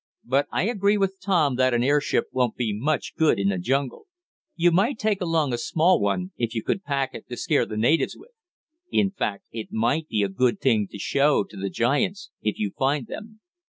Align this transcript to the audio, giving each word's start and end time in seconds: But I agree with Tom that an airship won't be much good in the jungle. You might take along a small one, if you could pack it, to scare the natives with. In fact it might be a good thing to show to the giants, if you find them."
But 0.23 0.47
I 0.51 0.63
agree 0.67 0.97
with 0.97 1.19
Tom 1.21 1.57
that 1.57 1.75
an 1.75 1.83
airship 1.83 2.23
won't 2.31 2.55
be 2.55 2.73
much 2.73 3.13
good 3.15 3.37
in 3.37 3.49
the 3.49 3.59
jungle. 3.59 4.07
You 4.55 4.71
might 4.71 4.97
take 4.97 5.21
along 5.21 5.53
a 5.53 5.59
small 5.59 5.99
one, 6.01 6.31
if 6.37 6.55
you 6.55 6.63
could 6.63 6.83
pack 6.83 7.13
it, 7.13 7.29
to 7.29 7.37
scare 7.37 7.67
the 7.67 7.77
natives 7.77 8.17
with. 8.17 8.31
In 8.89 9.11
fact 9.11 9.43
it 9.51 9.71
might 9.71 10.07
be 10.07 10.23
a 10.23 10.27
good 10.27 10.59
thing 10.59 10.87
to 10.87 10.97
show 10.97 11.43
to 11.43 11.55
the 11.55 11.69
giants, 11.69 12.31
if 12.41 12.57
you 12.57 12.71
find 12.75 13.05
them." 13.05 13.41